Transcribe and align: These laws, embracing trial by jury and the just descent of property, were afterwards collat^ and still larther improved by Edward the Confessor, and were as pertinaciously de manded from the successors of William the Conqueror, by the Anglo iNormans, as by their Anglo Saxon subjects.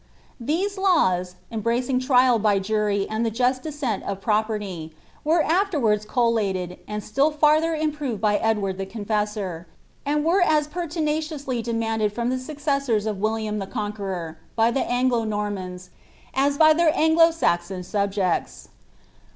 These 0.39 0.79
laws, 0.79 1.35
embracing 1.51 1.99
trial 1.99 2.39
by 2.39 2.57
jury 2.57 3.05
and 3.07 3.23
the 3.23 3.29
just 3.29 3.61
descent 3.61 4.01
of 4.03 4.19
property, 4.19 4.95
were 5.23 5.43
afterwards 5.43 6.07
collat^ 6.07 6.79
and 6.87 7.03
still 7.03 7.31
larther 7.31 7.79
improved 7.79 8.19
by 8.19 8.37
Edward 8.37 8.79
the 8.79 8.87
Confessor, 8.87 9.67
and 10.03 10.25
were 10.25 10.41
as 10.41 10.65
pertinaciously 10.65 11.61
de 11.61 11.73
manded 11.75 12.11
from 12.11 12.31
the 12.31 12.39
successors 12.39 13.05
of 13.05 13.19
William 13.19 13.59
the 13.59 13.67
Conqueror, 13.67 14.39
by 14.55 14.71
the 14.71 14.89
Anglo 14.91 15.23
iNormans, 15.23 15.89
as 16.33 16.57
by 16.57 16.73
their 16.73 16.91
Anglo 16.97 17.29
Saxon 17.29 17.83
subjects. 17.83 18.69